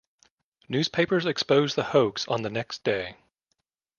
Newspapers 0.67 1.27
exposed 1.27 1.75
the 1.75 1.83
hoax 1.83 2.27
on 2.27 2.41
the 2.41 2.49
next 2.49 2.83
day. 2.83 3.17